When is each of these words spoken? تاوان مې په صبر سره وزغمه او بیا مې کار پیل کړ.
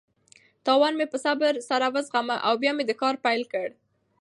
تاوان 0.65 0.93
مې 0.99 1.05
په 1.11 1.17
صبر 1.25 1.53
سره 1.69 1.85
وزغمه 1.95 2.35
او 2.47 2.53
بیا 2.61 2.71
مې 2.77 2.83
کار 3.01 3.15
پیل 3.25 3.41
کړ. 3.53 3.69